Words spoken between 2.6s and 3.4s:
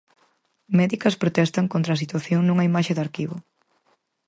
imaxe de arquivo.